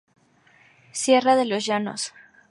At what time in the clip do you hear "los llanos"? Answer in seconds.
1.45-2.11